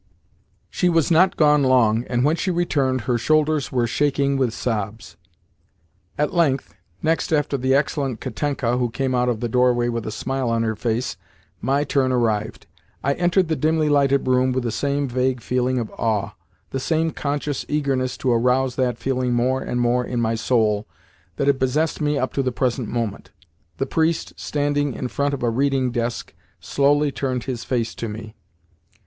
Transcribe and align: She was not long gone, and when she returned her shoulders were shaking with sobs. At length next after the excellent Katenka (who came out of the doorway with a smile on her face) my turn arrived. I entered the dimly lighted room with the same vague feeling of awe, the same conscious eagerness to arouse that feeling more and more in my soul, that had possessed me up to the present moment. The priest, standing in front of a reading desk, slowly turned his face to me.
She 0.71 0.89
was 0.89 1.11
not 1.11 1.39
long 1.39 1.61
gone, 1.61 2.05
and 2.09 2.25
when 2.25 2.35
she 2.35 2.49
returned 2.49 3.01
her 3.01 3.19
shoulders 3.19 3.71
were 3.71 3.85
shaking 3.85 4.35
with 4.35 4.51
sobs. 4.51 5.15
At 6.17 6.33
length 6.33 6.73
next 7.03 7.31
after 7.31 7.55
the 7.55 7.75
excellent 7.75 8.19
Katenka 8.19 8.77
(who 8.79 8.89
came 8.89 9.13
out 9.13 9.29
of 9.29 9.41
the 9.41 9.47
doorway 9.47 9.89
with 9.89 10.07
a 10.07 10.11
smile 10.11 10.49
on 10.49 10.63
her 10.63 10.75
face) 10.75 11.17
my 11.61 11.83
turn 11.83 12.11
arrived. 12.11 12.65
I 13.03 13.13
entered 13.13 13.47
the 13.47 13.55
dimly 13.55 13.89
lighted 13.89 14.25
room 14.27 14.51
with 14.53 14.63
the 14.63 14.71
same 14.71 15.07
vague 15.07 15.39
feeling 15.39 15.77
of 15.77 15.91
awe, 15.99 16.31
the 16.71 16.79
same 16.79 17.11
conscious 17.11 17.63
eagerness 17.69 18.17
to 18.25 18.31
arouse 18.31 18.77
that 18.77 18.97
feeling 18.97 19.33
more 19.33 19.61
and 19.61 19.79
more 19.79 20.03
in 20.03 20.19
my 20.19 20.33
soul, 20.33 20.87
that 21.35 21.45
had 21.45 21.59
possessed 21.59 22.01
me 22.01 22.17
up 22.17 22.33
to 22.33 22.41
the 22.41 22.51
present 22.51 22.87
moment. 22.89 23.29
The 23.77 23.85
priest, 23.85 24.33
standing 24.35 24.93
in 24.95 25.09
front 25.09 25.35
of 25.35 25.43
a 25.43 25.49
reading 25.51 25.91
desk, 25.91 26.33
slowly 26.59 27.11
turned 27.11 27.43
his 27.43 27.63
face 27.63 27.93
to 27.93 28.09
me. 28.09 28.33